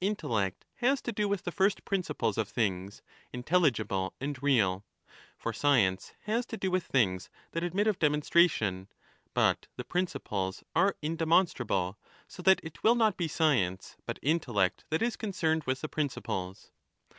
[0.00, 4.86] Intellect has to do with the first principles of things 20 intelligible and real.
[5.36, 8.88] For science has to do with things that admit of demonstration,
[9.34, 14.86] but the principles are in demonstrable, so that it will not be science but intellect
[14.88, 16.70] that is concerned with the principles.